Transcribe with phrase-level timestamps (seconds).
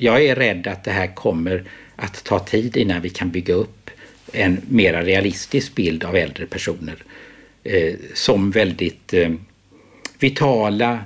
[0.00, 1.64] Jag är rädd att det här kommer
[1.96, 3.90] att ta tid innan vi kan bygga upp
[4.32, 6.96] en mera realistisk bild av äldre personer
[7.64, 9.30] eh, som väldigt eh,
[10.18, 10.98] vitala,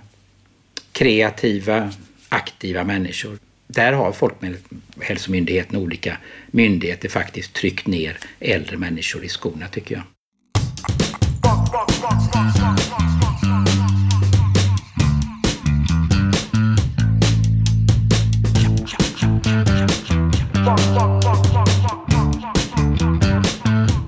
[0.92, 1.92] kreativa,
[2.28, 3.38] aktiva människor.
[3.66, 6.16] Där har Folkhälsomyndigheten och olika
[6.46, 10.02] myndigheter faktiskt tryckt ner äldre människor i skorna tycker jag.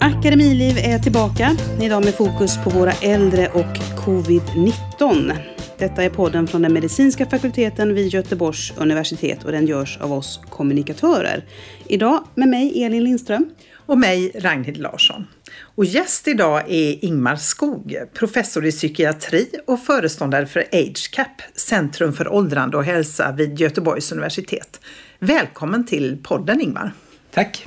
[0.00, 5.32] Akademiliv är tillbaka, idag med fokus på våra äldre och covid-19.
[5.78, 10.40] Detta är podden från den medicinska fakulteten vid Göteborgs universitet och den görs av oss
[10.50, 11.44] kommunikatörer.
[11.86, 13.50] Idag med mig Elin Lindström.
[13.86, 15.26] Och mig Ragnhild Larsson.
[15.60, 22.28] Och gäst idag är Ingmar Skog, professor i psykiatri och föreståndare för AgeCap, Centrum för
[22.28, 24.80] åldrande och hälsa vid Göteborgs universitet.
[25.18, 26.92] Välkommen till podden Ingmar.
[27.30, 27.66] Tack.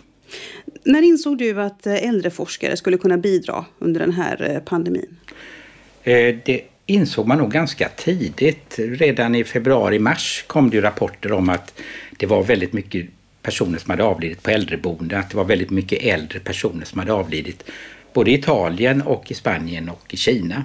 [0.83, 5.17] När insåg du att äldreforskare skulle kunna bidra under den här pandemin?
[6.45, 8.75] Det insåg man nog ganska tidigt.
[8.77, 11.81] Redan i februari-mars kom det rapporter om att
[12.17, 13.05] det var väldigt mycket
[13.47, 15.19] personer som hade avlidit på äldreboenden.
[15.19, 17.63] Att det var väldigt mycket äldre personer som hade avlidit
[18.13, 20.63] både i Italien och i Spanien och i Kina.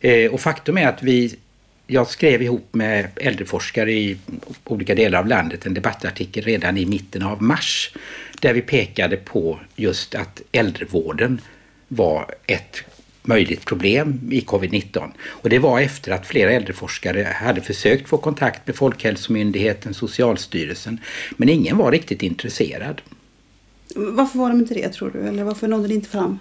[0.00, 1.36] Eh, och faktum är att vi
[1.86, 4.16] jag skrev ihop med äldreforskare i
[4.64, 7.92] olika delar av landet en debattartikel redan i mitten av mars
[8.40, 11.40] där vi pekade på just att äldrevården
[11.88, 12.84] var ett
[13.26, 15.10] möjligt problem i covid-19.
[15.26, 21.00] Och det var efter att flera äldreforskare hade försökt få kontakt med Folkhälsomyndigheten, Socialstyrelsen,
[21.36, 23.02] men ingen var riktigt intresserad.
[23.94, 25.28] Varför var de inte det tror du?
[25.28, 26.38] Eller varför nådde det inte fram?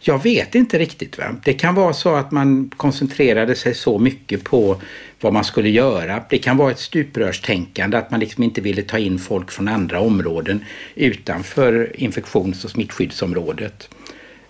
[0.00, 1.18] Jag vet inte riktigt.
[1.18, 1.36] Va?
[1.44, 4.80] Det kan vara så att man koncentrerade sig så mycket på
[5.20, 6.24] vad man skulle göra.
[6.30, 10.00] Det kan vara ett stuprörstänkande, att man liksom inte ville ta in folk från andra
[10.00, 13.88] områden utanför infektions och smittskyddsområdet.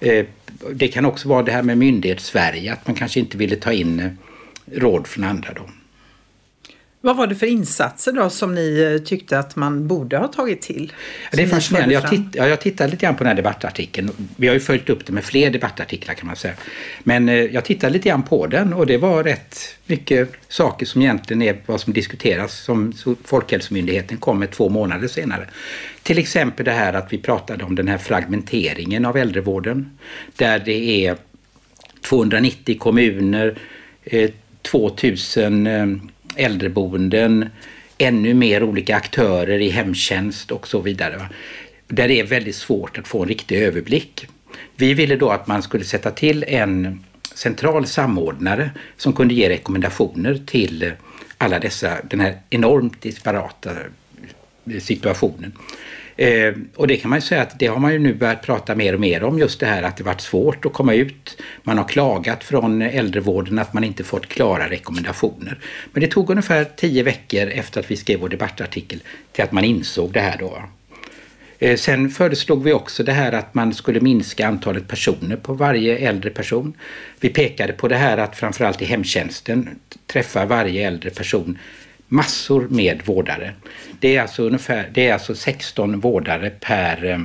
[0.01, 0.27] Eh,
[0.73, 4.01] det kan också vara det här med myndighets-Sverige, att man kanske inte ville ta in
[4.01, 4.11] eh,
[4.73, 5.53] råd från andra.
[5.53, 5.63] Då.
[7.01, 10.93] Vad var det för insatser då som ni tyckte att man borde ha tagit till?
[11.31, 11.95] Ja, det är fascinerande.
[11.95, 14.11] Jag, titt, ja, jag tittade lite grann på den här debattartikeln.
[14.37, 16.55] Vi har ju följt upp det med fler debattartiklar kan man säga.
[17.03, 21.03] Men eh, jag tittade lite grann på den och det var rätt mycket saker som
[21.03, 22.93] egentligen är vad som diskuteras som
[23.25, 25.49] Folkhälsomyndigheten kom med två månader senare.
[26.03, 29.99] Till exempel det här att vi pratade om den här fragmenteringen av äldrevården.
[30.37, 31.17] Där det är
[32.01, 33.59] 290 kommuner,
[34.05, 34.31] eh,
[34.63, 35.67] 2000
[36.37, 37.49] äldreboenden,
[37.99, 41.29] ännu mer olika aktörer i hemtjänst och så vidare.
[41.87, 44.27] Där det är väldigt svårt att få en riktig överblick.
[44.77, 50.41] Vi ville då att man skulle sätta till en central samordnare som kunde ge rekommendationer
[50.47, 50.93] till
[51.39, 53.71] alla dessa, den här enormt disparata
[54.81, 55.53] situationen.
[56.19, 58.75] Eh, och det kan man ju säga att det har man ju nu börjat prata
[58.75, 61.43] mer och mer om just det här att det varit svårt att komma ut.
[61.63, 65.59] Man har klagat från äldrevården att man inte fått klara rekommendationer.
[65.93, 69.03] Men det tog ungefär tio veckor efter att vi skrev vår debattartikel
[69.33, 70.63] till att man insåg det här då.
[71.59, 75.99] Eh, sen föreslog vi också det här att man skulle minska antalet personer på varje
[75.99, 76.73] äldre person.
[77.21, 79.69] Vi pekade på det här att framförallt i hemtjänsten
[80.07, 81.59] träffar varje äldre person
[82.09, 83.55] massor med vårdare.
[84.01, 87.21] Det är alltså, ungefär, det är alltså 16 vårdare per eh,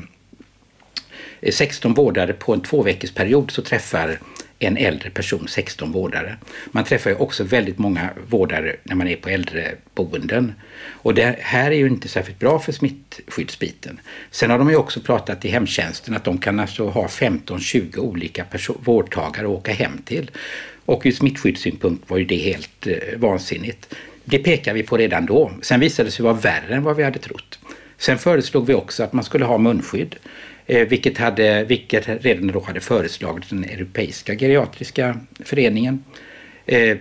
[1.41, 4.19] eh, 16 vårdare på en tvåveckorsperiod så träffar
[4.59, 6.37] en äldre person 16 vårdare.
[6.71, 10.53] Man träffar ju också väldigt många vårdare när man är på äldreboenden.
[10.85, 13.99] Och det här är ju inte särskilt bra för smittskyddsbiten.
[14.31, 18.45] Sen har de ju också pratat i hemtjänsten att de kan alltså ha 15-20 olika
[18.83, 20.31] vårdtagare att åka hem till.
[20.85, 23.95] Och ur smittskyddssynpunkt var ju det helt eh, vansinnigt.
[24.25, 25.51] Det pekade vi på redan då.
[25.61, 27.59] Sen visade det sig vara värre än vad vi hade trott.
[27.97, 30.15] Sen föreslog vi också att man skulle ha munskydd.
[30.65, 36.03] Eh, vilket, hade, vilket redan då hade föreslagit den Europeiska geriatriska föreningen.
[36.65, 36.97] Eh,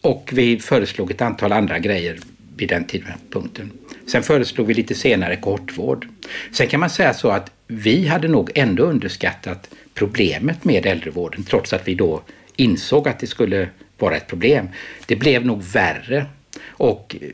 [0.00, 2.18] och vi föreslog ett antal andra grejer
[2.56, 3.70] vid den tidpunkten.
[4.06, 6.08] Sen föreslog vi lite senare kortvård.
[6.52, 11.72] Sen kan man säga så att vi hade nog ändå underskattat problemet med äldrevården trots
[11.72, 12.22] att vi då
[12.56, 13.68] insåg att det skulle
[14.02, 14.68] vara ett problem.
[15.06, 16.26] Det blev nog värre
[16.66, 17.28] och eh,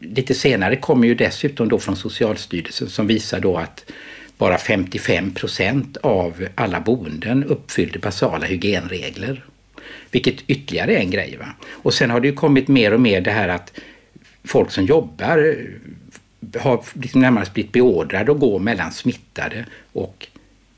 [0.00, 3.84] lite senare kommer ju dessutom då från Socialstyrelsen som visar då att
[4.38, 9.44] bara 55 procent av alla boenden uppfyllde basala hygienregler.
[10.10, 11.36] Vilket ytterligare är en grej.
[11.36, 11.46] Va?
[11.70, 13.72] Och sen har det ju kommit mer och mer det här att
[14.44, 20.26] folk som jobbar eh, har liksom närmast blivit beordrade att gå mellan smittade och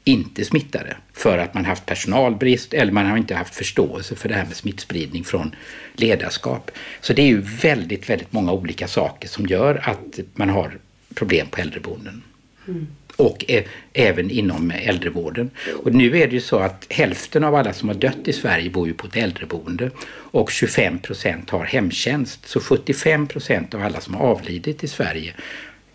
[0.08, 4.34] inte smittade för att man haft personalbrist eller man har inte haft förståelse för det
[4.34, 5.54] här med smittspridning från
[5.92, 6.70] ledarskap.
[7.00, 10.78] Så det är ju väldigt, väldigt många olika saker som gör att man har
[11.14, 12.22] problem på äldreboenden.
[12.68, 12.86] Mm.
[13.16, 13.44] Och
[13.92, 15.50] även inom äldrevården.
[15.84, 18.70] Och nu är det ju så att hälften av alla som har dött i Sverige
[18.70, 19.90] bor ju på ett äldreboende
[20.30, 22.48] och 25 procent har hemtjänst.
[22.48, 25.34] Så 75 procent av alla som har avlidit i Sverige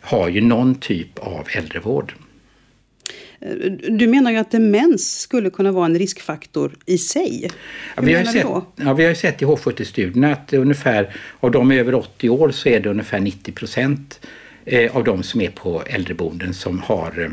[0.02, 2.14] har ju någon typ av äldrevård.
[3.90, 7.52] Du menar ju att demens skulle kunna vara en riskfaktor i sig.
[7.96, 8.46] Ja, vi, har sett,
[8.76, 12.70] ja, vi har ju sett i H70-studierna att ungefär av de över 80 år så
[12.70, 14.20] är det ungefär 90 procent
[14.66, 17.30] eh, av de som är på äldreboenden som har, eh,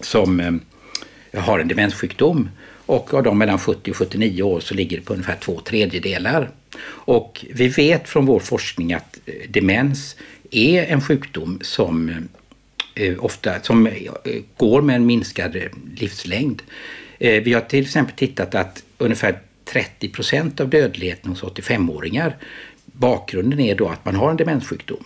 [0.00, 2.50] som eh, har en demenssjukdom.
[2.86, 6.50] Och av de mellan 70 och 79 år så ligger det på ungefär två tredjedelar.
[6.86, 9.18] Och vi vet från vår forskning att
[9.48, 10.16] demens
[10.50, 12.22] är en sjukdom som Eh,
[12.96, 13.92] Eh, ofta, som eh,
[14.56, 15.62] går med en minskad eh,
[15.96, 16.62] livslängd.
[17.18, 22.36] Vi har till exempel tittat att ungefär 30 procent av dödligheten hos 85-åringar,
[22.84, 25.04] bakgrunden är då att man har en demenssjukdom.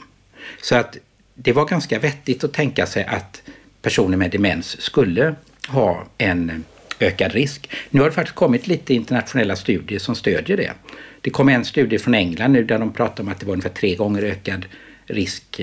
[0.63, 0.97] Så att
[1.35, 3.43] det var ganska vettigt att tänka sig att
[3.83, 5.35] personer med demens skulle
[5.69, 6.65] ha en
[7.01, 7.71] ökad risk.
[7.91, 10.73] Nu har det faktiskt kommit lite internationella studier som stödjer det.
[11.21, 13.71] Det kom en studie från England nu där de pratar om att det var ungefär
[13.71, 14.67] tre gånger ökad
[15.07, 15.61] risk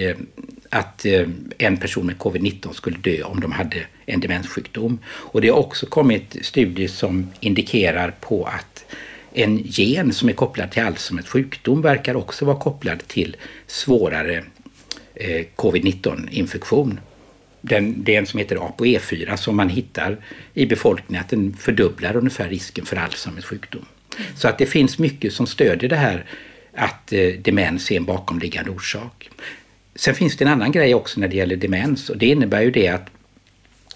[0.69, 1.27] att eh,
[1.57, 4.99] en person med covid-19 skulle dö om de hade en demenssjukdom.
[5.07, 8.85] Och det har också kommit studier som indikerar på att
[9.33, 13.35] en gen som är kopplad till Alzheimers sjukdom verkar också vara kopplad till
[13.67, 14.43] svårare
[15.15, 16.99] eh, covid-19 infektion.
[17.61, 20.17] Den, det är en som heter ApoE4 som man hittar
[20.53, 23.85] i befolkningen att den fördubblar ungefär risken för Alzheimers sjukdom.
[24.35, 26.25] Så att det finns mycket som stödjer det här
[26.73, 29.26] att eh, demens är en bakomliggande orsak.
[29.97, 32.71] Sen finns det en annan grej också när det gäller demens och det innebär ju
[32.71, 33.09] det att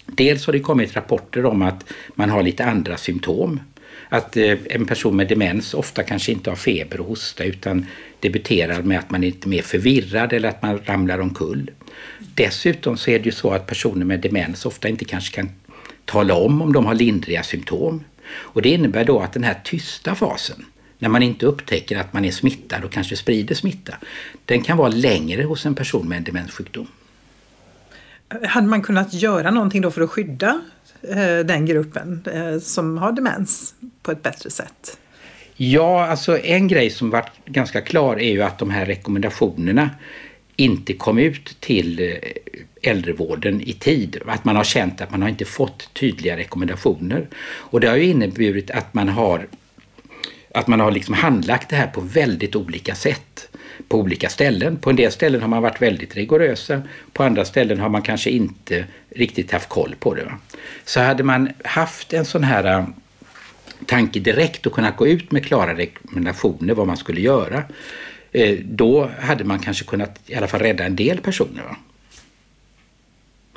[0.06, 1.84] dels har det kommit rapporter om att
[2.14, 3.60] man har lite andra symptom.
[4.08, 7.86] Att eh, en person med demens ofta kanske inte har feber och hosta utan
[8.20, 11.70] debuterar med att man är lite mer förvirrad eller att man ramlar omkull.
[12.34, 15.50] Dessutom så är det ju så att personer med demens ofta inte kanske kan
[16.04, 18.04] tala om om de har lindriga symptom.
[18.28, 20.64] Och det innebär då att den här tysta fasen,
[21.02, 23.94] när man inte upptäcker att man är smittad och kanske sprider smitta,
[24.44, 26.86] den kan vara längre hos en person med en demenssjukdom.
[28.44, 30.60] Hade man kunnat göra någonting då för att skydda
[31.02, 34.98] eh, den gruppen eh, som har demens på ett bättre sätt?
[35.56, 39.90] Ja, alltså en grej som varit ganska klar är ju att de här rekommendationerna
[40.56, 44.18] inte kom ut till eh, äldrevården i tid.
[44.26, 47.28] Att man har känt att man har inte fått tydliga rekommendationer.
[47.44, 49.46] Och det har ju inneburit att man har
[50.54, 53.48] att man har liksom handlagt det här på väldigt olika sätt
[53.88, 54.76] på olika ställen.
[54.76, 56.82] På en del ställen har man varit väldigt rigorösa,
[57.12, 60.32] på andra ställen har man kanske inte riktigt haft koll på det.
[60.84, 62.84] Så hade man haft en sån här äh,
[63.86, 67.62] tanke direkt och kunnat gå ut med klara rekommendationer vad man skulle göra,
[68.32, 71.64] eh, då hade man kanske kunnat i alla fall rädda en del personer.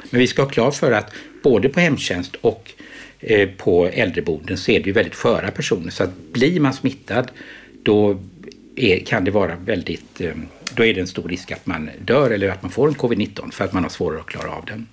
[0.10, 1.14] Men vi ska ha klart för att
[1.44, 2.72] både på hemtjänst och
[3.58, 5.92] på äldreboenden så är det ju väldigt sköra personer.
[5.92, 7.32] Så att blir man smittad
[7.84, 8.20] då
[8.76, 10.34] är, kan det vara väldigt, eh,
[10.74, 13.52] då är det en stor risk att man dör eller att man får en covid-19
[13.52, 14.88] för att man har svårare att klara av den.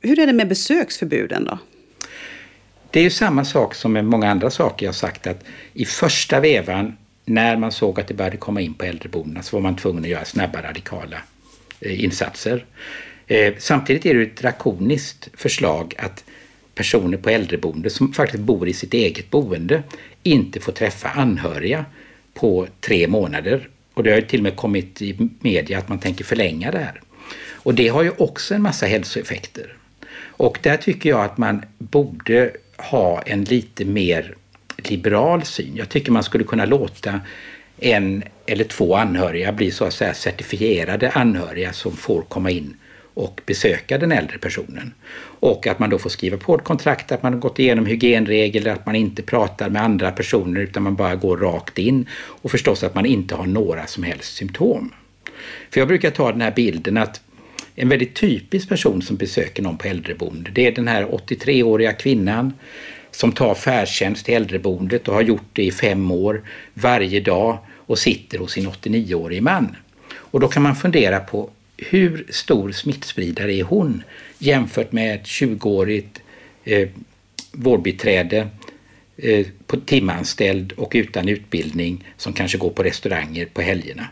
[0.00, 1.58] Hur är det med besöksförbuden då?
[2.90, 6.40] Det är ju samma sak som med många andra saker jag sagt att i första
[6.40, 10.04] vevan när man såg att det började komma in på äldreboendena så var man tvungen
[10.04, 11.16] att göra snabba radikala
[11.80, 12.64] eh, insatser.
[13.58, 16.24] Samtidigt är det ett drakoniskt förslag att
[16.80, 19.82] personer på äldreboende som faktiskt bor i sitt eget boende
[20.22, 21.84] inte får träffa anhöriga
[22.34, 23.68] på tre månader.
[23.94, 26.78] Och det har ju till och med kommit i media att man tänker förlänga det
[26.78, 27.00] här.
[27.48, 29.76] Och det har ju också en massa hälsoeffekter.
[30.20, 34.34] Och där tycker jag att man borde ha en lite mer
[34.76, 35.72] liberal syn.
[35.76, 37.20] Jag tycker man skulle kunna låta
[37.78, 42.76] en eller två anhöriga bli så att säga certifierade anhöriga som får komma in
[43.20, 44.94] och besöka den äldre personen.
[45.40, 48.72] Och att man då får skriva på ett kontrakt att man har gått igenom hygienregler,
[48.72, 52.06] att man inte pratar med andra personer utan man bara går rakt in.
[52.12, 54.92] Och förstås att man inte har några som helst symptom.
[55.70, 57.20] För jag brukar ta den här bilden att
[57.74, 62.52] en väldigt typisk person som besöker någon på äldreboende, det är den här 83-åriga kvinnan
[63.10, 66.42] som tar färdtjänst till äldreboendet och har gjort det i fem år
[66.74, 69.76] varje dag och sitter hos sin 89-årige man.
[70.12, 71.50] Och då kan man fundera på
[71.80, 74.02] hur stor smittspridare är hon
[74.38, 76.20] jämfört med ett 20-årigt
[76.64, 76.88] eh,
[77.52, 78.48] vårdbiträde
[79.16, 84.08] eh, på timanställd och utan utbildning som kanske går på restauranger på helgerna.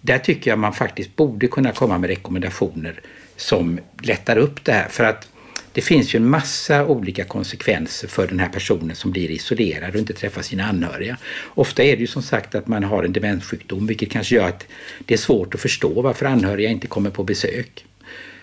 [0.00, 3.00] Där tycker jag man faktiskt borde kunna komma med rekommendationer
[3.36, 4.88] som lättar upp det här.
[4.88, 5.28] För att
[5.74, 10.00] det finns ju en massa olika konsekvenser för den här personen som blir isolerad och
[10.00, 11.16] inte träffar sina anhöriga.
[11.54, 14.66] Ofta är det ju som sagt att man har en demenssjukdom vilket kanske gör att
[15.04, 17.84] det är svårt att förstå varför anhöriga inte kommer på besök.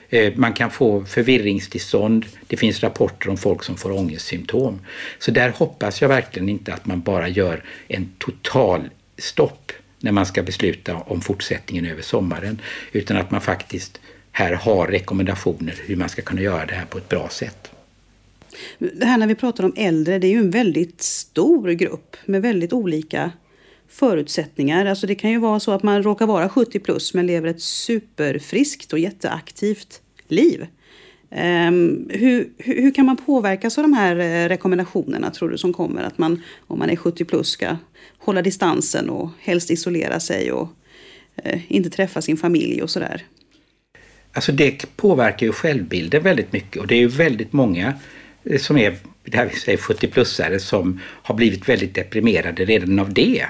[0.09, 2.25] Eh, man kan få förvirringstillstånd.
[2.47, 4.79] Det finns rapporter om folk som får ångestsymptom.
[5.19, 10.25] Så där hoppas jag verkligen inte att man bara gör en total stopp när man
[10.25, 12.61] ska besluta om fortsättningen över sommaren.
[12.91, 13.99] Utan att man faktiskt
[14.31, 17.71] här har rekommendationer hur man ska kunna göra det här på ett bra sätt.
[18.79, 22.41] Det här när vi pratar om äldre, det är ju en väldigt stor grupp med
[22.41, 23.31] väldigt olika
[23.89, 24.85] förutsättningar.
[24.85, 27.61] Alltså det kan ju vara så att man råkar vara 70 plus men lever ett
[27.61, 30.67] superfriskt och jätteaktivt liv.
[31.29, 35.73] Um, hur, hur, hur, kan man påverkas av de här eh, rekommendationerna tror du som
[35.73, 36.03] kommer?
[36.03, 37.77] Att man om man är 70 plus ska
[38.17, 40.69] hålla distansen och helst isolera sig och
[41.45, 43.25] uh, inte träffa sin familj och sådär.
[44.33, 47.93] Alltså det påverkar ju självbilden väldigt mycket och det är ju väldigt många
[48.43, 53.13] eh, som är det här vi säger 70-plussare som har blivit väldigt deprimerade redan av
[53.13, 53.45] det.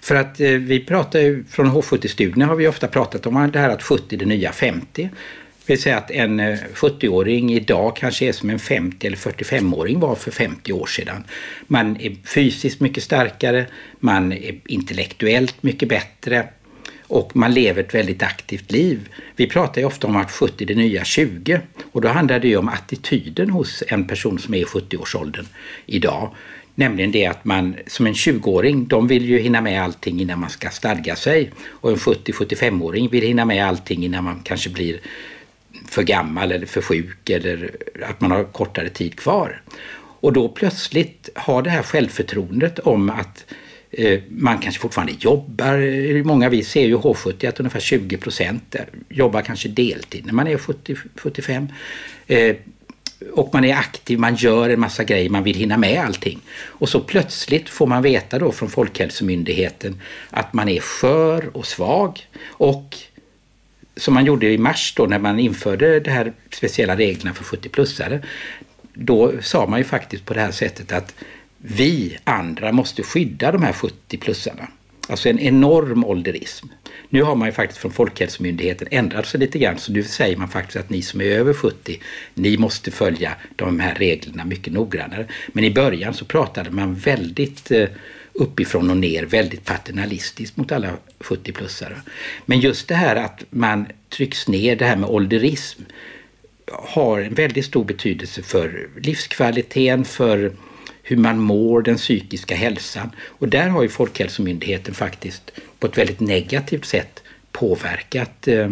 [0.00, 3.68] För att eh, vi pratar ju, från H70-studierna har vi ofta pratat om det här
[3.68, 5.10] att 70 är det nya 50.
[5.66, 10.00] Det vill säga att en eh, 70-åring idag kanske är som en 50 eller 45-åring
[10.00, 11.24] var för 50 år sedan.
[11.66, 13.66] Man är fysiskt mycket starkare,
[13.98, 16.48] man är intellektuellt mycket bättre,
[17.10, 19.08] och man lever ett väldigt aktivt liv.
[19.36, 21.60] Vi pratar ju ofta om att 70 är det nya 20
[21.92, 25.46] och då handlar det ju om attityden hos en person som är i 70-årsåldern
[25.86, 26.34] idag.
[26.74, 30.50] Nämligen det att man som en 20-åring, de vill ju hinna med allting innan man
[30.50, 31.52] ska stadga sig.
[31.68, 35.00] Och en 70-75-åring vill hinna med allting innan man kanske blir
[35.88, 37.70] för gammal eller för sjuk eller
[38.02, 39.62] att man har kortare tid kvar.
[40.20, 43.44] Och då plötsligt har det här självförtroendet om att
[43.92, 45.78] Eh, man kanske fortfarande jobbar.
[45.78, 48.76] Eh, många vi ser ju H70 att ungefär 20 procent
[49.08, 51.68] jobbar kanske deltid när man är 70-75.
[52.26, 52.56] Eh,
[53.32, 56.40] och man är aktiv, man gör en massa grejer, man vill hinna med allting.
[56.66, 62.26] Och så plötsligt får man veta då från Folkhälsomyndigheten att man är skör och svag.
[62.46, 62.96] Och
[63.96, 68.22] som man gjorde i mars då när man införde de här speciella reglerna för 70-plussare.
[68.94, 71.14] Då sa man ju faktiskt på det här sättet att
[71.62, 74.66] vi andra måste skydda de här 70-plussarna.
[75.08, 76.66] Alltså en enorm ålderism.
[77.08, 80.48] Nu har man ju faktiskt från Folkhälsomyndigheten ändrat sig lite grann så nu säger man
[80.48, 82.00] faktiskt att ni som är över 70,
[82.34, 85.26] ni måste följa de här reglerna mycket noggrannare.
[85.48, 87.88] Men i början så pratade man väldigt eh,
[88.32, 91.96] uppifrån och ner, väldigt paternalistiskt mot alla 70-plussare.
[92.46, 95.82] Men just det här att man trycks ner, det här med ålderism,
[96.72, 100.52] har en väldigt stor betydelse för livskvaliteten, för
[101.10, 103.10] hur man mår, den psykiska hälsan.
[103.20, 108.70] Och där har ju Folkhälsomyndigheten faktiskt på ett väldigt negativt sätt påverkat eh,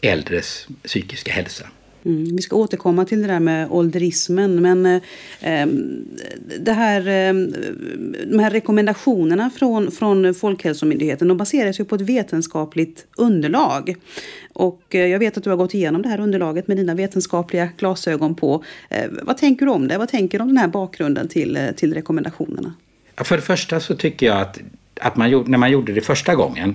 [0.00, 1.66] äldres psykiska hälsa.
[2.06, 4.62] Mm, vi ska återkomma till det där med ålderismen.
[4.62, 5.02] Men eh,
[5.40, 6.04] ehm,
[6.60, 7.34] det här, eh,
[8.26, 13.96] de här rekommendationerna från, från Folkhälsomyndigheten de baseras ju på ett vetenskapligt underlag.
[14.52, 17.68] Och eh, jag vet att du har gått igenom det här underlaget med dina vetenskapliga
[17.76, 18.64] glasögon på.
[18.88, 19.98] Eh, vad tänker du om det?
[19.98, 22.74] Vad tänker du om den här bakgrunden till, eh, till rekommendationerna?
[23.16, 24.58] För det första så tycker jag att,
[25.00, 26.74] att man, när man gjorde det första gången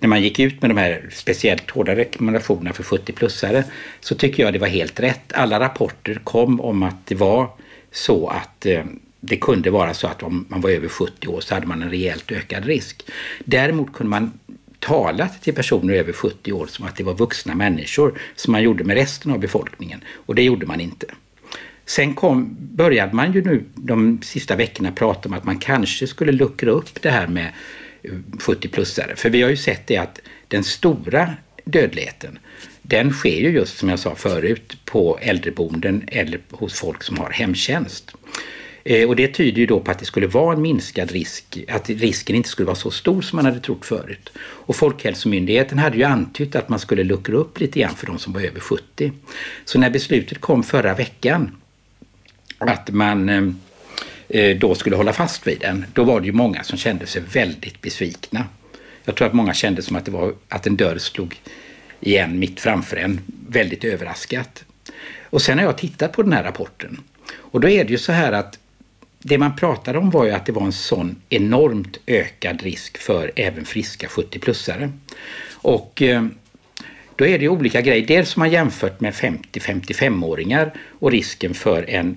[0.00, 3.64] när man gick ut med de här speciellt hårda rekommendationerna för 70-plussare
[4.00, 5.32] så tycker jag det var helt rätt.
[5.32, 7.50] Alla rapporter kom om att det var
[7.92, 8.84] så att eh,
[9.20, 11.90] det kunde vara så att om man var över 70 år så hade man en
[11.90, 13.02] rejält ökad risk.
[13.44, 14.32] Däremot kunde man
[14.78, 18.84] tala till personer över 70 år som att det var vuxna människor som man gjorde
[18.84, 21.06] med resten av befolkningen och det gjorde man inte.
[21.86, 26.32] Sen kom, började man ju nu de sista veckorna prata om att man kanske skulle
[26.32, 27.52] luckra upp det här med
[28.38, 29.16] 70-plussare.
[29.16, 32.38] För vi har ju sett det att den stora dödligheten
[32.82, 37.30] den sker ju just som jag sa förut på äldreboenden eller hos folk som har
[37.30, 38.14] hemtjänst.
[38.84, 41.90] Eh, och det tyder ju då på att det skulle vara en minskad risk, att
[41.90, 44.32] risken inte skulle vara så stor som man hade trott förut.
[44.38, 48.32] Och Folkhälsomyndigheten hade ju antytt att man skulle luckra upp lite grann för de som
[48.32, 49.12] var över 70.
[49.64, 51.56] Så när beslutet kom förra veckan
[52.58, 53.42] att man Eh,
[54.34, 57.22] Eh, då skulle hålla fast vid den, då var det ju många som kände sig
[57.32, 58.44] väldigt besvikna.
[59.04, 61.40] Jag tror att många kände som att det var att en dörr slog
[62.00, 64.64] igen mitt framför en, väldigt överraskat.
[65.22, 67.00] Och sen har jag tittat på den här rapporten
[67.36, 68.58] och då är det ju så här att
[69.18, 73.32] det man pratade om var ju att det var en sån enormt ökad risk för
[73.36, 74.92] även friska 70-plussare.
[75.52, 76.26] Och eh,
[77.16, 78.06] då är det ju olika grejer.
[78.06, 82.16] Dels har man jämfört med 50-55-åringar och risken för en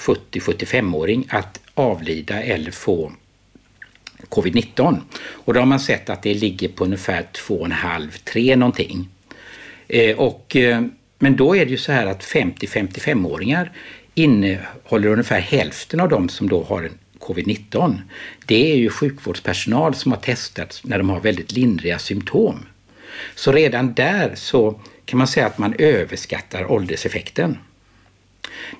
[0.00, 3.12] 70-75-åring att avlida eller få
[4.28, 5.00] covid-19.
[5.20, 9.08] Och då har man sett att det ligger på ungefär 2,5-3 någonting.
[9.88, 10.82] Eh, och eh,
[11.18, 13.72] Men då är det ju så här att 50-55-åringar
[14.14, 17.98] innehåller ungefär hälften av de som då har en covid-19.
[18.46, 22.66] Det är ju sjukvårdspersonal som har testats när de har väldigt lindriga symptom.
[23.34, 27.58] Så redan där så kan man säga att man överskattar ålderseffekten.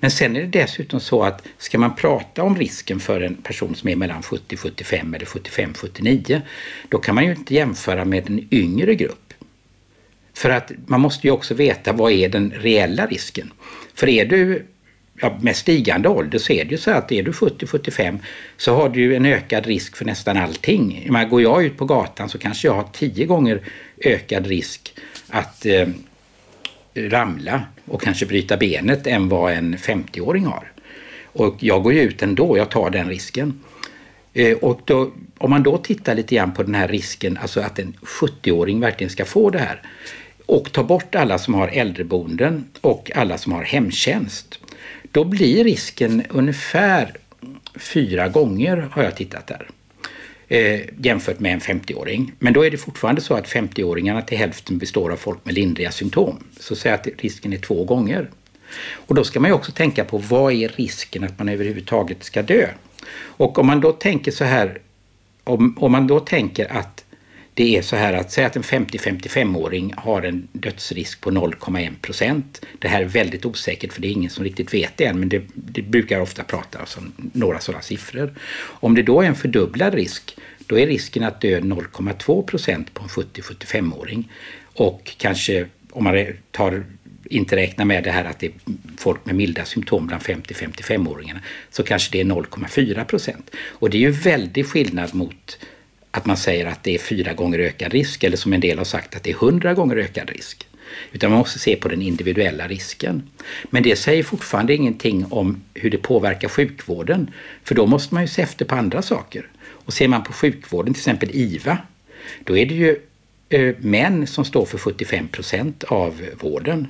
[0.01, 3.75] Men sen är det dessutom så att ska man prata om risken för en person
[3.75, 6.41] som är mellan 70-75 eller 75-79
[6.89, 9.35] då kan man ju inte jämföra med en yngre grupp.
[10.35, 13.53] För att man måste ju också veta vad är den reella risken.
[13.95, 14.67] För är du
[15.21, 18.19] ja, med stigande ålder så är det ju så att är du 70-75
[18.57, 21.07] så har du en ökad risk för nästan allting.
[21.11, 23.61] Men går jag ut på gatan så kanske jag har tio gånger
[24.05, 24.95] ökad risk
[25.29, 25.89] att eh,
[26.95, 30.73] ramla och kanske bryta benet än vad en 50-åring har.
[31.25, 33.61] Och jag går ju ut ändå, jag tar den risken.
[34.33, 37.79] Eh, och då, om man då tittar lite grann på den här risken, alltså att
[37.79, 39.83] en 70-åring verkligen ska få det här
[40.47, 44.59] och tar bort alla som har äldreboenden och alla som har hemtjänst.
[45.13, 47.17] Då blir risken ungefär
[47.77, 49.69] fyra gånger har jag tittat där
[50.51, 52.33] eh, jämfört med en 50-åring.
[52.39, 55.91] Men då är det fortfarande så att 50-åringarna till hälften består av folk med lindriga
[55.91, 56.45] symptom.
[56.61, 58.31] Så säg att risken är två gånger.
[58.93, 62.43] Och då ska man ju också tänka på vad är risken att man överhuvudtaget ska
[62.43, 62.69] dö?
[63.21, 64.79] Och om man då tänker så här,
[65.45, 67.05] om, om man då tänker att
[67.61, 72.67] det är så här att säga att en 50-55-åring har en dödsrisk på 0,1 procent.
[72.79, 75.29] Det här är väldigt osäkert för det är ingen som riktigt vet det än men
[75.29, 78.35] det, det brukar ofta prata om några sådana siffror.
[78.61, 80.37] Om det då är en fördubblad risk
[80.67, 84.33] då är risken att dö 0,2 procent på en 70-75-åring.
[84.63, 86.85] Och kanske om man tar
[87.25, 88.53] inte räknar med det här att det är
[88.99, 91.39] folk med milda symptom bland 50-55-åringarna
[91.71, 93.51] så kanske det är 0,4 procent.
[93.57, 95.59] Och det är ju väldigt skillnad mot
[96.11, 98.85] att man säger att det är fyra gånger ökad risk eller som en del har
[98.85, 100.67] sagt att det är hundra gånger ökad risk.
[101.13, 103.23] Utan man måste se på den individuella risken.
[103.71, 107.31] Men det säger fortfarande ingenting om hur det påverkar sjukvården.
[107.65, 109.49] För då måste man ju se efter på andra saker.
[109.63, 111.79] Och ser man på sjukvården, till exempel IVA,
[112.45, 112.97] då är det ju
[113.49, 116.87] eh, män som står för 75 procent av vården.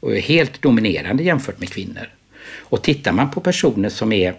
[0.00, 2.08] Och är helt dominerande jämfört med kvinnor.
[2.46, 4.34] Och tittar man på personer som är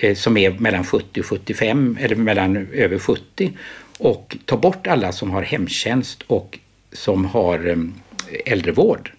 [0.00, 3.52] Eh, som är mellan 70 och 75 eller mellan över 70
[3.98, 6.58] och ta bort alla som har hemtjänst och
[6.92, 7.76] som har eh,
[8.52, 9.12] äldrevård.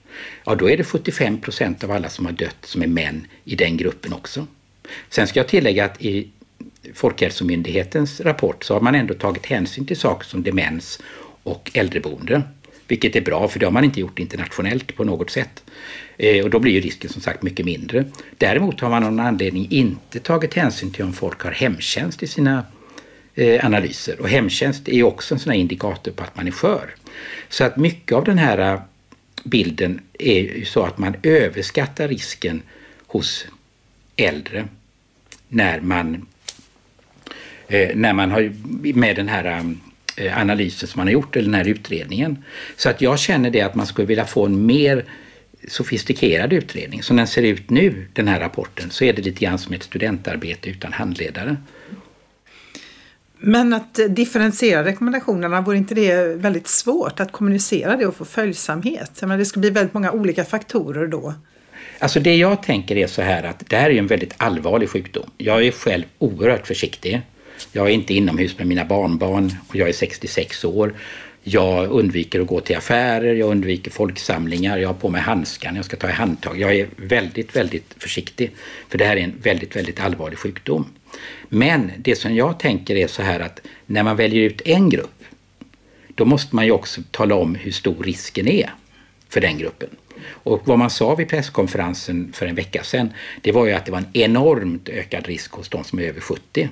[0.46, 3.56] Ja, då är det 75 procent av alla som har dött som är män i
[3.56, 4.48] den gruppen också.
[5.10, 6.30] Sen ska jag tillägga att i
[6.94, 11.00] Folkhälsomyndighetens rapport så har man ändå tagit hänsyn till saker som demens
[11.44, 12.42] och äldreboende.
[12.88, 15.64] Vilket är bra för det har man inte gjort internationellt på något sätt.
[16.22, 18.06] Eh, och då blir ju risken som sagt mycket mindre.
[18.38, 22.28] Däremot har man av någon anledning inte tagit hänsyn till om folk har hemtjänst i
[22.28, 22.66] sina
[23.36, 24.22] eh, analyser.
[24.22, 26.96] Och hemtjänst är ju också en sån här indikator på att man är skör.
[27.50, 28.82] Så att mycket av den här eh,
[29.44, 32.62] bilden är ju så att man överskattar risken
[33.08, 33.46] hos
[34.16, 34.68] äldre
[35.48, 36.28] när man,
[37.94, 38.54] när man har
[38.94, 39.76] med den här
[40.34, 42.44] analysen som man har gjort, eller den här utredningen.
[42.78, 45.06] Så att jag känner det att man skulle vilja få en mer
[45.68, 47.04] sofistikerad utredning.
[47.04, 49.84] Som den ser ut nu, den här rapporten, så är det lite grann som ett
[49.84, 51.58] studentarbete utan handledare.
[53.44, 59.12] Men att differentiera rekommendationerna, vore inte det väldigt svårt att kommunicera det och få följsamhet?
[59.20, 61.34] Jag menar, det skulle bli väldigt många olika faktorer då.
[62.00, 65.30] Alltså det jag tänker är så här att det här är en väldigt allvarlig sjukdom.
[65.38, 67.22] Jag är själv oerhört försiktig.
[67.72, 70.94] Jag är inte inomhus med mina barnbarn och jag är 66 år.
[71.44, 75.78] Jag undviker att gå till affärer, jag undviker folksamlingar, jag har på mig handskar när
[75.78, 76.60] jag ska ta i handtag.
[76.60, 78.52] Jag är väldigt, väldigt försiktig.
[78.90, 80.86] För det här är en väldigt, väldigt allvarlig sjukdom.
[81.50, 85.24] Men det som jag tänker är så här att när man väljer ut en grupp,
[86.16, 88.70] då måste man ju också tala om hur stor risken är
[89.30, 89.90] för den gruppen.
[90.28, 93.92] Och vad man sa vid presskonferensen för en vecka sedan, det var ju att det
[93.92, 96.70] var en enormt ökad risk hos de som är över 70.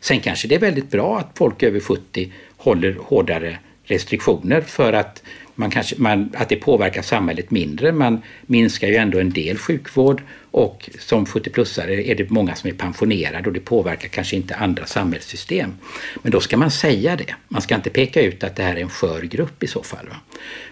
[0.00, 5.22] Sen kanske det är väldigt bra att folk över 70 håller hårdare restriktioner för att,
[5.54, 7.92] man kanske, man, att det påverkar samhället mindre.
[7.92, 12.74] Man minskar ju ändå en del sjukvård och som 70-plussare är det många som är
[12.74, 15.74] pensionerade och det påverkar kanske inte andra samhällssystem.
[16.22, 17.34] Men då ska man säga det.
[17.48, 20.08] Man ska inte peka ut att det här är en skör grupp i så fall.
[20.08, 20.16] Va?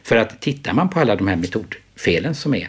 [0.02, 2.68] För att tittar man på alla de här metodfelen som är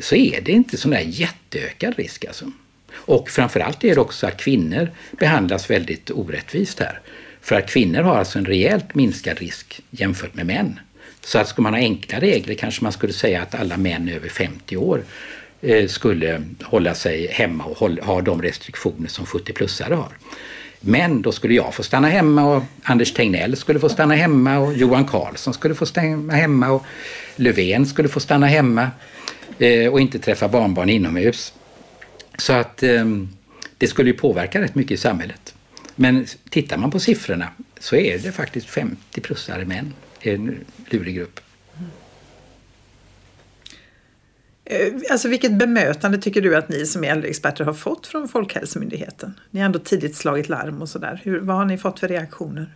[0.00, 2.50] så är det inte sån där jätteökad risk alltså.
[2.94, 7.00] Och framförallt är det också att kvinnor behandlas väldigt orättvist här.
[7.44, 10.80] För att kvinnor har alltså en rejält minskad risk jämfört med män.
[11.20, 14.28] Så att ska man ha enkla regler kanske man skulle säga att alla män över
[14.28, 15.02] 50 år
[15.60, 20.08] eh, skulle hålla sig hemma och ha de restriktioner som 70-plussare har.
[20.80, 24.74] Men då skulle jag få stanna hemma och Anders Tegnell skulle få stanna hemma och
[24.74, 26.84] Johan Carlsson skulle få stanna hemma och
[27.36, 28.90] Löfven skulle få stanna hemma
[29.58, 31.52] eh, och inte träffa barnbarn inomhus.
[32.38, 33.28] Så att ehm,
[33.78, 35.54] det skulle ju påverka rätt mycket i samhället.
[35.96, 41.16] Men tittar man på siffrorna så är det faktiskt 50 plussare män i en lurig
[41.16, 41.40] grupp.
[44.64, 49.40] Eh, alltså vilket bemötande tycker du att ni som är äldreexperter har fått från Folkhälsomyndigheten?
[49.50, 51.38] Ni har ändå tidigt slagit larm och sådär.
[51.42, 52.74] Vad har ni fått för reaktioner?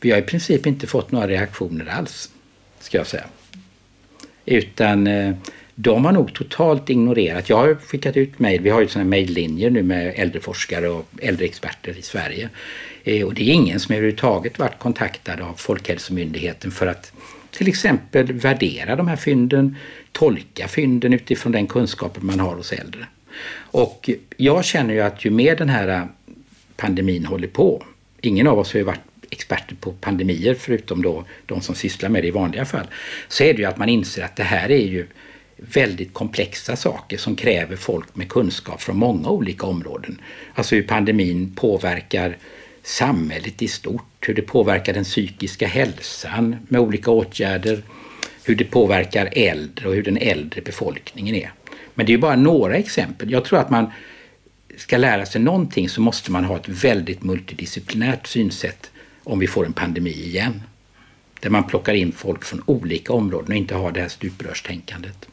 [0.00, 2.30] Vi har i princip inte fått några reaktioner alls,
[2.80, 3.24] ska jag säga.
[4.44, 5.36] Utan eh,
[5.80, 7.48] de har nog totalt ignorerat.
[7.48, 8.62] Jag har skickat ut mejl.
[8.62, 12.48] Vi har ju sådana mejllinjer nu med äldreforskare och äldreexperter i Sverige.
[13.04, 17.12] Eh, och det är ingen som överhuvudtaget varit kontaktad av Folkhälsomyndigheten för att
[17.50, 19.76] till exempel värdera de här fynden,
[20.12, 23.06] tolka fynden utifrån den kunskapen man har hos äldre.
[23.54, 26.08] Och jag känner ju att ju mer den här
[26.76, 27.84] pandemin håller på,
[28.20, 32.22] ingen av oss har ju varit experter på pandemier förutom då de som sysslar med
[32.22, 32.86] det i vanliga fall,
[33.28, 35.06] så är det ju att man inser att det här är ju
[35.58, 40.20] väldigt komplexa saker som kräver folk med kunskap från många olika områden.
[40.54, 42.36] Alltså hur pandemin påverkar
[42.82, 47.82] samhället i stort, hur det påverkar den psykiska hälsan med olika åtgärder,
[48.44, 51.52] hur det påverkar äldre och hur den äldre befolkningen är.
[51.94, 53.30] Men det är bara några exempel.
[53.30, 53.92] Jag tror att man
[54.76, 58.90] ska lära sig någonting så måste man ha ett väldigt multidisciplinärt synsätt
[59.24, 60.62] om vi får en pandemi igen.
[61.40, 65.28] Där man plockar in folk från olika områden och inte har det här stuprörstänkandet.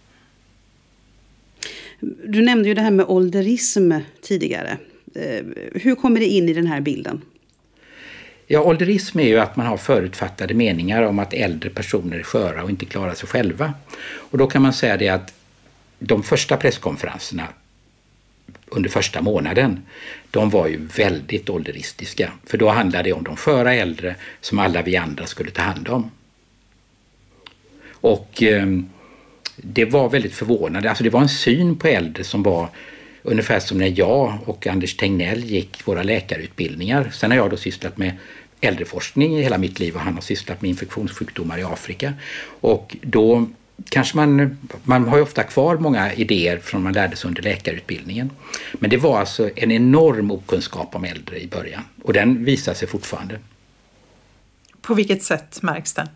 [1.99, 4.77] Du nämnde ju det här med ålderism tidigare.
[5.15, 7.21] Eh, hur kommer det in i den här bilden?
[8.47, 12.63] Ja, ålderism är ju att man har förutfattade meningar om att äldre personer är sköra
[12.63, 13.73] och inte klarar sig själva.
[14.08, 15.34] Och då kan man säga det att
[15.99, 17.47] de första presskonferenserna
[18.69, 19.84] under första månaden,
[20.31, 22.31] de var ju väldigt ålderistiska.
[22.45, 25.89] För då handlade det om de sköra äldre som alla vi andra skulle ta hand
[25.89, 26.12] om.
[27.89, 28.67] Och eh,
[29.55, 30.89] det var väldigt förvånande.
[30.89, 32.69] Alltså det var en syn på äldre som var
[33.23, 37.09] ungefär som när jag och Anders Tegnell gick våra läkarutbildningar.
[37.13, 38.17] Sen har jag då sysslat med
[38.61, 42.13] äldreforskning i hela mitt liv och han har sysslat med infektionssjukdomar i Afrika.
[42.61, 43.47] Och då
[43.89, 48.31] kanske man, man har ju ofta kvar många idéer från man lärde sig under läkarutbildningen.
[48.73, 52.87] Men det var alltså en enorm okunskap om äldre i början och den visar sig
[52.87, 53.39] fortfarande.
[54.81, 56.07] På vilket sätt märks den?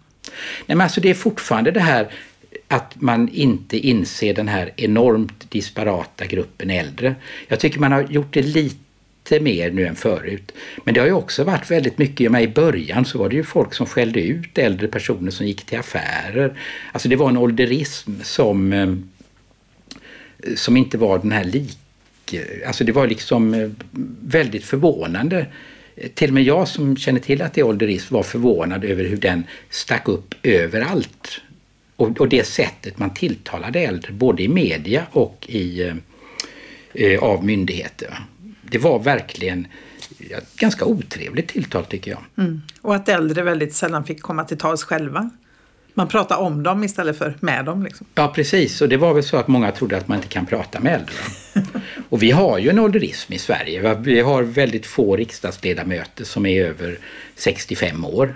[0.66, 2.12] Nej, men alltså det är fortfarande det här
[2.72, 7.16] att man inte inser den här enormt disparata gruppen äldre.
[7.48, 10.52] Jag tycker man har gjort det lite mer nu än förut.
[10.84, 13.74] Men det har ju också varit väldigt mycket, i början så var det ju folk
[13.74, 16.60] som skällde ut äldre personer som gick till affärer.
[16.92, 18.94] Alltså det var en ålderism som, eh,
[20.56, 21.78] som inte var den här lik...
[22.68, 23.70] Alltså det var liksom eh,
[24.22, 25.46] väldigt förvånande.
[26.14, 29.18] Till och med jag som känner till att det är ålderism var förvånad över hur
[29.18, 31.42] den stack upp överallt
[32.00, 35.96] och, och det sättet man tilltalade äldre, både i media och i, eh,
[36.94, 38.20] eh, av myndigheter.
[38.62, 39.68] Det var verkligen
[40.18, 42.22] ja, ganska otrevligt tilltal tycker jag.
[42.38, 42.62] Mm.
[42.82, 45.30] Och att äldre väldigt sällan fick komma till tals själva.
[45.94, 47.84] Man pratar om dem istället för med dem.
[47.84, 48.08] Liksom.
[48.16, 50.80] Ja precis, och det var väl så att många trodde att man inte kan prata
[50.80, 51.16] med äldre.
[52.10, 53.96] och vi har ju en ålderism i Sverige.
[53.96, 56.98] Vi har väldigt få riksdagsledamöter som är över
[57.36, 58.36] 65 år.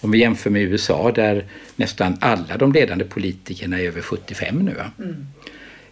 [0.00, 1.44] Om vi jämför med USA där
[1.76, 4.74] nästan alla de ledande politikerna är över 75 nu.
[4.98, 5.26] Mm.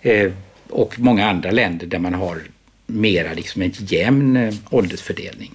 [0.01, 0.33] Eh,
[0.69, 2.39] och många andra länder där man har
[2.87, 5.55] mera liksom en jämn eh, åldersfördelning.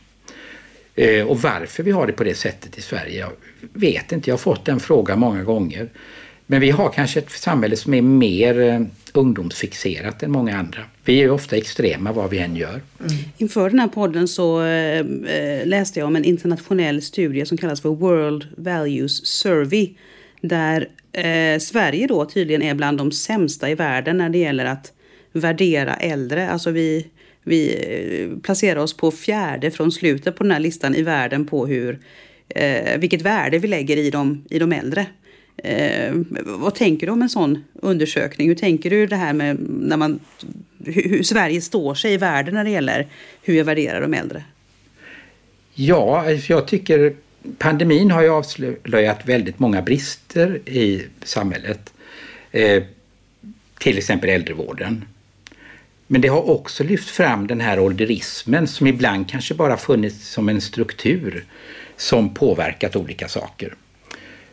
[0.95, 3.31] Eh, och varför vi har det på det sättet i Sverige, jag
[3.73, 4.29] vet inte.
[4.29, 5.89] Jag har fått den frågan många gånger.
[6.45, 8.81] Men vi har kanske ett samhälle som är mer eh,
[9.13, 10.81] ungdomsfixerat än många andra.
[11.05, 12.81] Vi är ju ofta extrema vad vi än gör.
[12.99, 13.13] Mm.
[13.37, 17.81] Inför den här podden så eh, eh, läste jag om en internationell studie som kallas
[17.81, 19.89] för World Values Survey.
[20.41, 24.93] Där eh, Sverige då tydligen är bland de sämsta i världen när det gäller att
[25.33, 26.49] värdera äldre.
[26.49, 27.07] Alltså vi,
[27.43, 31.67] vi eh, placerar oss på fjärde från slutet på den här listan i världen på
[31.67, 31.99] hur,
[32.49, 35.05] eh, vilket värde vi lägger i de, i de äldre.
[35.63, 36.13] Eh,
[36.45, 38.47] vad tänker du om en sån undersökning?
[38.47, 40.19] Hur tänker du det här med när man,
[40.85, 43.07] hur Sverige står sig i världen när det gäller
[43.41, 44.43] hur vi värderar de äldre?
[45.73, 47.15] Ja, alltså jag tycker
[47.57, 51.93] pandemin har ju avslöjat väldigt många brister i samhället.
[52.51, 52.83] Eh,
[53.79, 55.05] till exempel äldrevården.
[56.07, 60.49] Men det har också lyft fram den här ålderismen som ibland kanske bara funnits som
[60.49, 61.45] en struktur
[61.97, 63.75] som påverkat olika saker.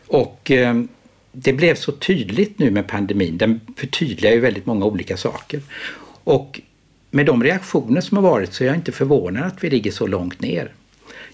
[0.07, 0.83] Och eh,
[1.31, 3.37] det blev så tydligt nu med pandemin.
[3.37, 5.61] Den förtydligar ju väldigt många olika saker.
[6.23, 6.61] Och
[7.11, 10.07] med de reaktioner som har varit så är jag inte förvånad att vi ligger så
[10.07, 10.71] långt ner.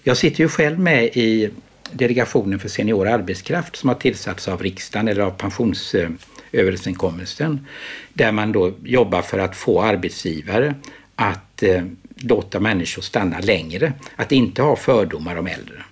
[0.02, 1.50] Jag sitter ju själv med i
[1.92, 7.66] Delegationen för senior arbetskraft som har tillsatts av riksdagen eller av pensionsöverenskommelsen.
[8.12, 10.74] Där man då jobbar för att få arbetsgivare
[11.14, 11.82] att eh,
[12.14, 15.82] låta människor stanna längre, att inte ha fördomar om äldre.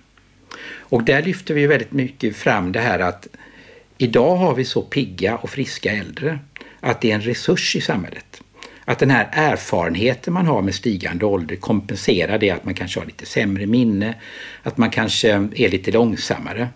[0.67, 3.27] Och där lyfter vi väldigt mycket fram det här att
[3.97, 6.39] idag har vi så pigga och friska äldre
[6.79, 8.41] att det är en resurs i samhället.
[8.85, 13.05] Att den här erfarenheten man har med stigande ålder kompenserar det att man kanske har
[13.05, 14.15] lite sämre minne,
[14.63, 16.67] att man kanske är lite långsammare.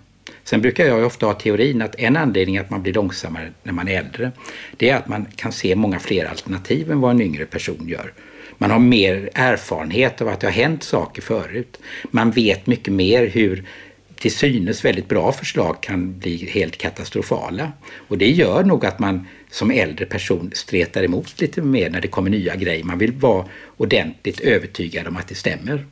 [0.43, 3.87] Sen brukar jag ofta ha teorin att en anledning att man blir långsammare när man
[3.87, 4.31] är äldre,
[4.77, 8.13] det är att man kan se många fler alternativ än vad en yngre person gör.
[8.57, 11.79] Man har mer erfarenhet av att det har hänt saker förut.
[12.11, 13.65] Man vet mycket mer hur
[14.19, 17.71] till synes väldigt bra förslag kan bli helt katastrofala.
[17.95, 22.07] Och det gör nog att man som äldre person stretar emot lite mer när det
[22.07, 22.83] kommer nya grejer.
[22.83, 23.45] Man vill vara
[23.77, 25.85] ordentligt övertygad om att det stämmer.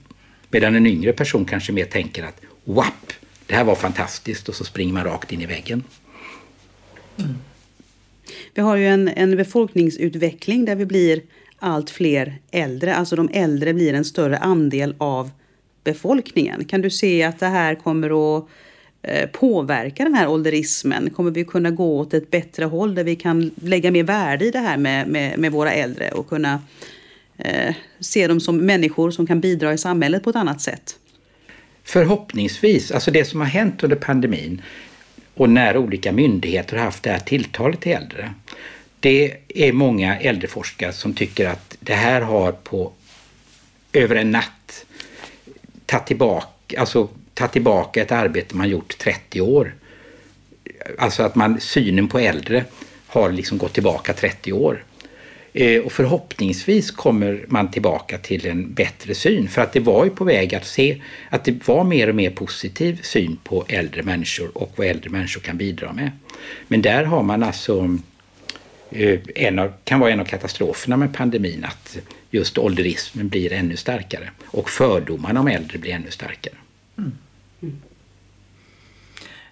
[0.50, 3.14] Medan en yngre person kanske mer tänker att WAP,
[3.46, 5.84] det här var fantastiskt och så springer man rakt in i väggen.
[7.18, 7.36] Mm.
[8.54, 11.22] Vi har ju en, en befolkningsutveckling där vi blir
[11.60, 12.96] allt fler äldre.
[12.96, 15.32] Alltså de äldre blir en större andel av
[15.88, 16.66] befolkningen.
[16.66, 18.46] Kan du se att det här kommer att
[19.02, 21.10] eh, påverka den här ålderismen?
[21.10, 24.52] Kommer vi kunna gå åt ett bättre håll där vi kan lägga mer värde i
[24.52, 26.62] det här med, med, med våra äldre och kunna
[27.38, 31.00] eh, se dem som människor som kan bidra i samhället på ett annat sätt?
[31.84, 34.62] Förhoppningsvis, alltså det som har hänt under pandemin
[35.36, 38.34] och när olika myndigheter har haft det här tilltalet till äldre.
[39.00, 42.92] Det är många äldreforskare som tycker att det här har på
[43.94, 44.86] över en natt
[45.88, 49.76] ta tillbaka, alltså, ta tillbaka ett arbete man gjort 30 år.
[50.98, 52.66] Alltså att man, synen på äldre
[53.08, 54.84] har liksom gått tillbaka 30 år.
[55.54, 59.48] Eh, och förhoppningsvis kommer man tillbaka till en bättre syn.
[59.48, 62.30] För att det var ju på väg att se att det var mer och mer
[62.30, 66.12] positiv syn på äldre människor och vad äldre människor kan bidra med.
[66.68, 67.98] Men där har man alltså
[69.36, 71.98] en av, kan vara en av katastroferna med pandemin att
[72.32, 76.54] just ålderismen blir ännu starkare och fördomarna om äldre blir ännu starkare.
[76.98, 77.12] Mm.
[77.62, 77.76] Mm.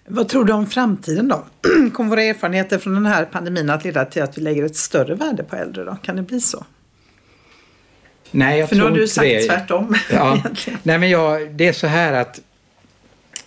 [0.06, 1.44] Vad tror du om framtiden då?
[1.92, 5.14] Kommer våra erfarenheter från den här pandemin att leda till att vi lägger ett större
[5.14, 5.96] värde på äldre då?
[6.02, 6.64] Kan det bli så?
[8.30, 9.42] Nej, jag För nu har du sagt det.
[9.42, 9.94] tvärtom.
[10.12, 10.42] Ja.
[10.82, 12.40] Nej, men jag, det är så här att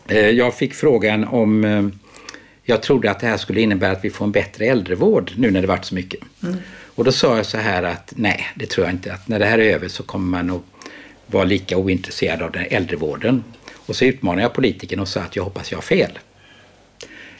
[0.08, 1.88] eh, jag fick frågan om eh,
[2.70, 5.62] jag trodde att det här skulle innebära att vi får en bättre äldrevård nu när
[5.62, 6.20] det varit så mycket.
[6.44, 6.58] Mm.
[6.96, 9.14] Och då sa jag så här att nej, det tror jag inte.
[9.14, 10.62] Att när det här är över så kommer man att
[11.28, 13.44] vara lika ointresserad av den äldrevården.
[13.74, 16.20] Och så utmanade jag politikern och sa att jag hoppas jag har fel.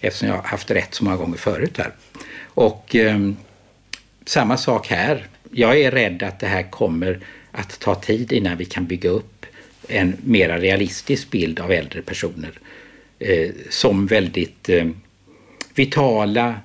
[0.02, 1.92] Eftersom jag har haft rätt så många gånger förut här.
[2.44, 3.20] Och eh,
[4.26, 5.28] samma sak här.
[5.52, 7.20] Jag är rädd att det här kommer
[7.52, 9.46] att ta tid innan vi kan bygga upp
[9.88, 12.52] en mera realistisk bild av äldre personer
[13.20, 14.86] eh, som väldigt eh,
[15.80, 16.56] vitala,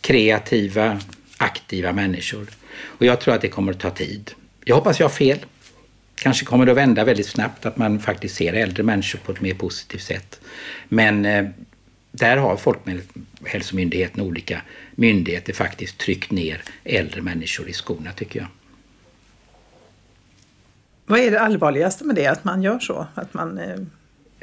[0.00, 1.00] kreativa,
[1.36, 2.46] aktiva människor.
[2.82, 4.30] Och jag tror att det kommer att ta tid.
[4.64, 5.38] Jag hoppas jag har fel.
[6.14, 9.40] Kanske kommer det att vända väldigt snabbt att man faktiskt ser äldre människor på ett
[9.40, 10.40] mer positivt sätt.
[10.88, 11.46] Men eh,
[12.12, 14.62] där har Folkhälsomyndigheten och olika
[14.94, 18.48] myndigheter faktiskt tryckt ner äldre människor i skorna tycker jag.
[21.06, 23.06] Vad är det allvarligaste med det, att man gör så?
[23.14, 23.76] Att man, eh,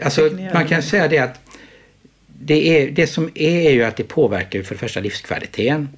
[0.04, 1.39] alltså, man kan säga det att
[2.45, 5.89] det, är, det som är, är ju att det påverkar för det första livskvaliteten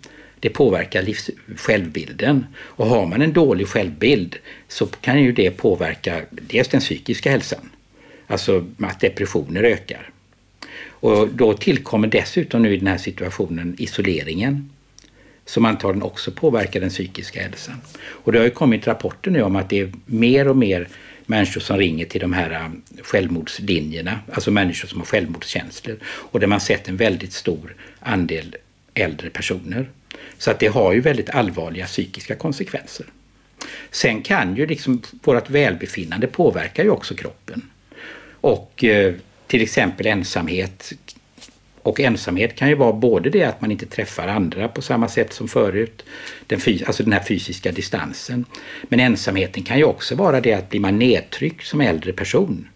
[0.45, 2.45] det påverkar livs, självbilden.
[2.57, 4.35] Och har man en dålig självbild
[4.67, 7.69] så kan ju det påverka dels den psykiska hälsan,
[8.27, 10.09] alltså att depressioner ökar.
[10.87, 14.69] Och då tillkommer dessutom nu i den här situationen isoleringen
[15.45, 17.75] som antagligen också påverkar den psykiska hälsan.
[17.97, 20.87] Och det har ju kommit rapporter nu om att det är mer och mer
[21.27, 22.69] människor som ringer till de här äh,
[23.03, 25.97] självmordslinjerna, alltså människor som har självmordskänslor.
[26.03, 28.55] Och där man sett en väldigt stor andel
[28.93, 29.89] äldre personer.
[30.37, 33.05] Så att det har ju väldigt allvarliga psykiska konsekvenser.
[33.91, 37.61] Sen kan ju liksom vårt välbefinnande påverka ju också kroppen.
[38.41, 39.13] Och eh,
[39.47, 40.93] till exempel ensamhet.
[41.85, 45.33] Och ensamhet kan ju vara både det att man inte träffar andra på samma sätt
[45.33, 46.05] som förut,
[46.47, 48.45] den, alltså den här fysiska distansen.
[48.83, 52.67] Men ensamheten kan ju också vara det att blir man nedtryckt som äldre person,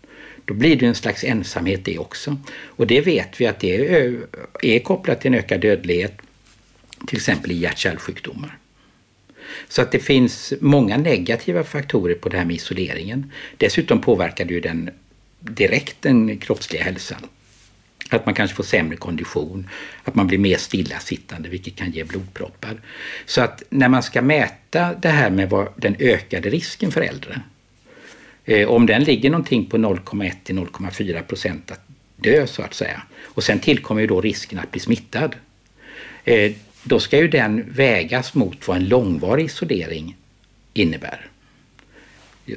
[0.45, 2.38] då blir det en slags ensamhet det också.
[2.63, 4.17] Och det vet vi att det är,
[4.62, 6.17] är kopplat till en ökad dödlighet
[7.08, 8.58] till exempel i hjärt-kärlsjukdomar.
[9.69, 13.32] Så att det finns många negativa faktorer på det här med isoleringen.
[13.58, 14.89] Dessutom påverkar det ju den
[15.39, 17.22] direkt den kroppsliga hälsan.
[18.10, 19.69] Att man kanske får sämre kondition,
[20.04, 22.82] att man blir mer stillasittande vilket kan ge blodproppar.
[23.26, 27.41] Så att när man ska mäta det här med vad den ökade risken för äldre
[28.50, 31.82] Eh, om den ligger någonting på 0,1 till 0,4 procent att
[32.15, 33.02] dö så att säga.
[33.24, 35.36] Och sen tillkommer ju då risken att bli smittad.
[36.24, 36.52] Eh,
[36.84, 40.15] då ska ju den vägas mot vad en långvarig isolering
[40.74, 41.28] innebär.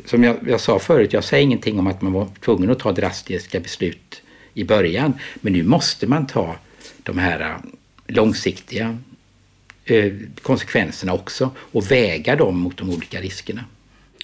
[0.05, 2.93] Som jag, jag sa förut, jag säger ingenting om att man var tvungen att ta
[2.93, 4.02] drastiska beslut
[4.55, 5.15] i början.
[5.35, 6.57] Men nu måste man ta
[7.03, 7.57] de här äh,
[8.07, 8.99] långsiktiga
[9.85, 10.13] äh,
[10.43, 13.65] konsekvenserna också och väga dem mot de olika riskerna.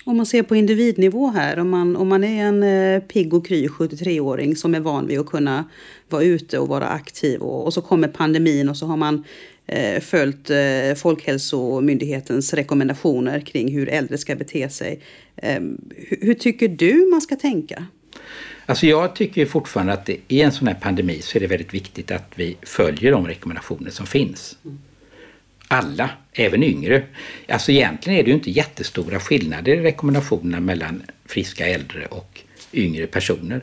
[0.05, 3.47] Om man ser på individnivå här, om man, om man är en eh, pigg och
[3.47, 5.65] kry 73-åring som är van vid att kunna
[6.09, 9.25] vara ute och vara aktiv och, och så kommer pandemin och så har man
[9.67, 15.01] eh, följt eh, Folkhälsomyndighetens rekommendationer kring hur äldre ska bete sig.
[15.37, 15.61] Eh,
[15.97, 17.87] hur, hur, tycker du man ska tänka?
[18.67, 21.75] Alltså jag tycker fortfarande att det, i en sån här pandemi så är det väldigt
[21.75, 24.59] viktigt att vi följer de rekommendationer som finns.
[25.69, 27.03] Alla, även yngre.
[27.49, 32.41] Alltså egentligen är det ju inte jättestora skillnader i rekommendationerna mellan friska äldre och
[32.73, 33.61] yngre personer.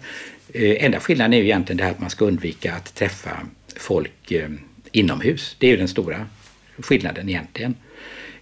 [0.53, 3.39] Eh, enda skillnaden är ju egentligen det här att man ska undvika att träffa
[3.75, 4.49] folk eh,
[4.91, 5.55] inomhus.
[5.59, 6.25] Det är ju den stora
[6.77, 7.75] skillnaden egentligen.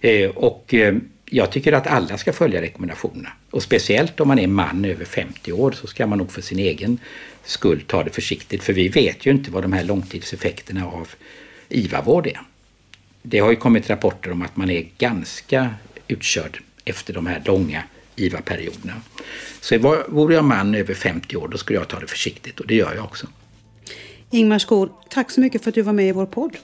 [0.00, 0.94] Eh, och eh,
[1.26, 3.28] jag tycker att alla ska följa rekommendationerna.
[3.50, 6.58] Och speciellt om man är man över 50 år så ska man nog för sin
[6.58, 6.98] egen
[7.44, 8.62] skull ta det försiktigt.
[8.62, 11.08] För vi vet ju inte vad de här långtidseffekterna av
[11.68, 12.40] IVA-vård är.
[13.22, 15.70] Det har ju kommit rapporter om att man är ganska
[16.08, 17.82] utkörd efter de här långa
[18.16, 18.94] IVA-perioderna.
[19.60, 22.74] Så vore jag man över 50 år då skulle jag ta det försiktigt och det
[22.74, 23.26] gör jag också.
[24.30, 26.56] Ingmar Skor, tack så mycket för att du var med i vår podd.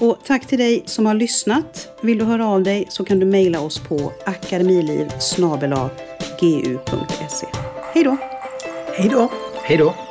[0.00, 1.88] Och tack till dig som har lyssnat.
[2.02, 5.10] Vill du höra av dig så kan du mejla oss på akademiliv
[6.40, 7.46] gu.se.
[7.94, 8.16] Hej då!
[8.96, 9.30] Hej då!
[9.62, 10.09] Hej då!